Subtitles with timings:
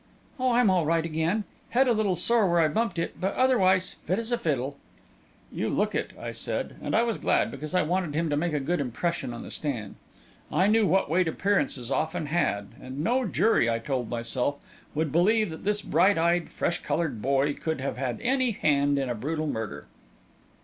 [0.39, 3.35] "Oh, I'm all right again head a little sore yet where I bumped it but
[3.35, 4.77] otherwise as fit as a fiddle."
[5.51, 8.51] "You look it!" I said; and I was glad, because I wanted him to make
[8.53, 9.97] a good impression on the stand.
[10.51, 14.55] I knew what weight appearances often had; and no jury, I told myself,
[14.95, 19.07] would believe that this bright eyed, fresh coloured boy could have had any hand in
[19.07, 19.85] a brutal murder.